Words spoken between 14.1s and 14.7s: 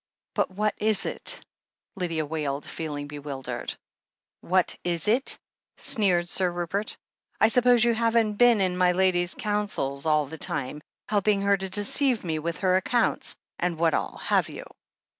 have you?"